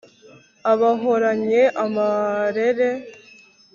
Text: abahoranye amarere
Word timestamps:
abahoranye 0.71 1.61
amarere 1.83 2.89